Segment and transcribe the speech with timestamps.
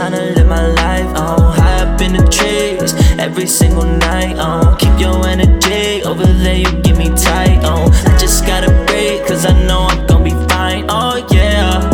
[0.00, 1.40] tryna live my life on.
[1.40, 1.50] Oh.
[1.50, 4.66] High up in the trees, every single night on.
[4.66, 4.76] Oh.
[4.76, 7.90] Keep your energy over there, you get me tight on.
[7.92, 8.06] Oh.
[8.06, 10.86] I just gotta breathe, cause I know I'm gonna be fine.
[10.88, 11.84] Oh yeah.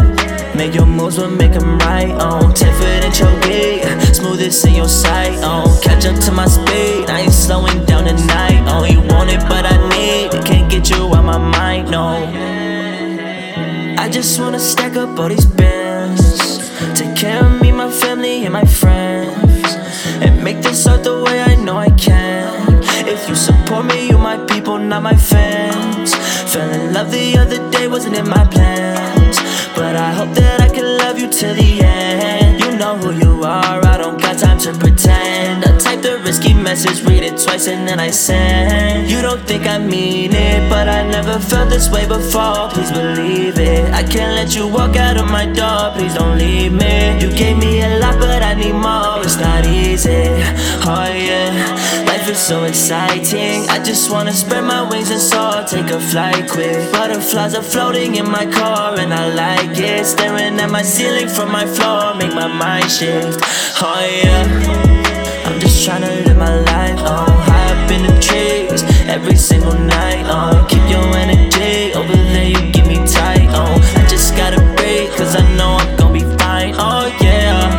[0.54, 2.54] Make your moves, but make them right on.
[2.54, 3.82] Ten foot in your gate,
[4.14, 5.66] smoothest in your sight on.
[5.82, 8.62] Catch up to my speed, I ain't slowing down tonight.
[8.68, 10.44] Oh, you want it, but I need it.
[10.46, 12.06] Can't get you out my mind, no.
[13.98, 16.36] I just wanna stack up all these bands.
[16.94, 17.55] Take care of
[18.46, 19.74] and my friends.
[20.24, 22.84] And make this art the way I know I can.
[23.06, 26.14] If you support me, you my people, not my fans.
[26.52, 29.36] Fell in love the other day, wasn't in my plans.
[29.74, 32.60] But I hope that I can love you till the end.
[32.60, 34.95] You know who you are, I don't got time to pretend.
[36.66, 39.08] Message, read it twice, and then I send.
[39.08, 42.68] You don't think I mean it, but I never felt this way before.
[42.74, 43.84] Please believe it.
[43.94, 46.94] I can't let you walk out of my door, please don't leave me.
[47.22, 49.22] You gave me a lot, but I need more.
[49.22, 50.26] It's not easy.
[50.88, 51.54] Oh yeah,
[52.10, 53.68] life is so exciting.
[53.70, 56.78] I just wanna spread my wings and soar, take a flight quick.
[56.90, 60.04] Butterflies are floating in my car, and I like it.
[60.04, 63.38] Staring at my ceiling from my floor, make my mind shift.
[63.80, 65.05] Oh yeah,
[65.46, 66.98] I'm just tryna live my life.
[67.00, 70.24] Oh, high up in the trees, every single night.
[70.26, 73.48] Oh, keep your energy over there, you give me tight.
[73.50, 76.74] Oh, I just gotta break, cause I know I'm gonna be fine.
[76.76, 77.70] Oh yeah,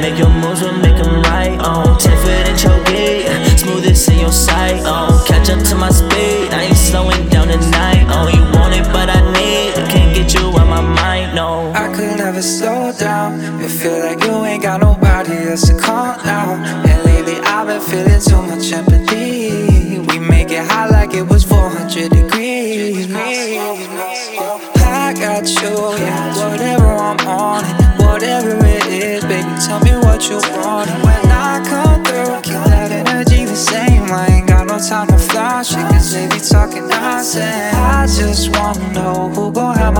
[0.00, 1.56] make your moves, but make them right.
[1.62, 4.82] Oh, 10 foot in your smoothest in your sight.
[4.84, 8.04] Oh, catch up to my speed, I ain't slowing down tonight.
[8.08, 9.88] Oh, you want it, but I need it.
[9.90, 11.72] Can't get you out my mind, no.
[11.74, 13.60] I could never slow down.
[13.60, 15.74] You feel like you ain't got nobody else to
[18.16, 19.98] Feeling too much empathy.
[19.98, 23.14] We make it hot like it was 400 degrees.
[23.14, 26.50] I got you, yeah.
[26.50, 27.64] Whatever I'm on,
[27.98, 30.88] whatever it is, baby, tell me what you want.
[30.88, 34.04] And when I come through, keep that energy the same.
[34.04, 37.74] I ain't got no time to flash cause they be talking nonsense.
[37.74, 39.95] I just wanna know who gon' have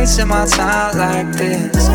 [0.00, 1.88] wasting my time like this.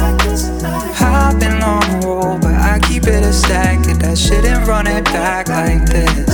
[1.02, 3.84] I've on the road, but I keep it a stack.
[3.84, 6.30] Get that shit and run it back like this.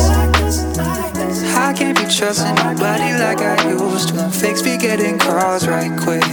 [1.56, 4.30] I can't be trusting nobody like I used to.
[4.30, 6.24] Fakes be getting calls right quick.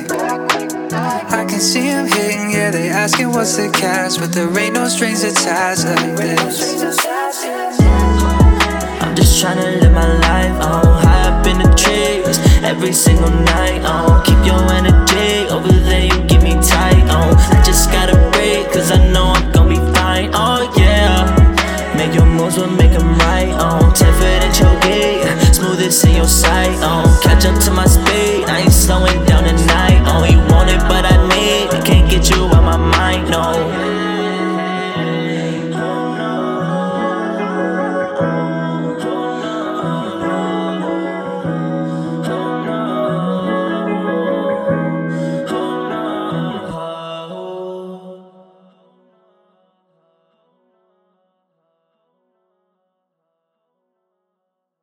[1.39, 4.89] I can see them hitting, yeah, they asking what's the cash, but there ain't no
[4.89, 6.97] strings attached like this.
[9.03, 10.88] I'm just trying to live my life, oh,
[12.69, 13.81] every single night.
[13.83, 17.03] Oh, keep your energy over there, you give me tight.
[17.09, 20.31] Oh, I just gotta break, cause I know I'm gonna be fine.
[20.35, 21.25] Oh, yeah.
[21.97, 23.55] Make your moves, but make them right.
[23.59, 25.25] Oh, 10 foot your gate,
[25.55, 26.77] smoothest in your sight.
[26.83, 29.28] Oh, catch up to my speed, I ain't slowing down.